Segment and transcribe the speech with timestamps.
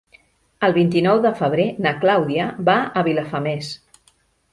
[0.67, 3.71] El vint-i-nou de febrer na Clàudia va a Vilafamés.